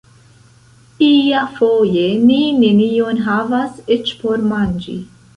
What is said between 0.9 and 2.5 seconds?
Iafoje ni